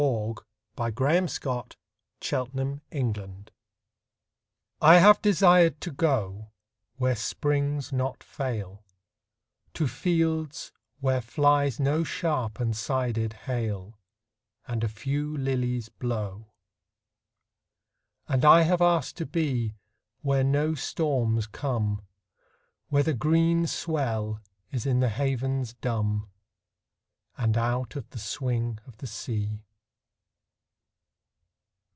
[0.01, 1.53] 116 R.
[1.53, 2.31] A!
[2.31, 3.51] HOPWOOD I HAVE DESIRED TO GO
[4.81, 6.51] I HAVE desired to go
[6.97, 8.83] Where springs not fail,
[9.75, 13.99] To fields where flies no sharp and sided hail,
[14.67, 16.51] And a few lilies blow.
[18.27, 19.75] And I have asked to be
[20.21, 22.01] Where no storms come,
[22.87, 24.41] Where the green swell
[24.71, 26.27] is in the havens dumb,
[27.37, 29.61] And out of the swing of the sea.